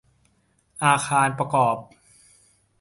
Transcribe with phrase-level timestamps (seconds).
[0.83, 1.77] อาคารประกอบ